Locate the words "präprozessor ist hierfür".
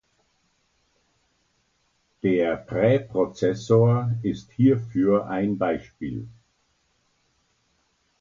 2.57-5.27